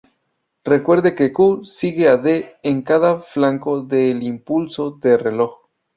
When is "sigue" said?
1.63-2.07